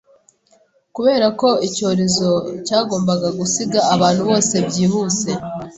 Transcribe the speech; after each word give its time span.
Kuberako 0.95 1.47
icyorezo 1.67 2.29
cyagombaga 2.65 3.27
gusiga 3.39 3.79
abantu 3.93 4.21
bose 4.29 4.53
byihuse 4.67 5.29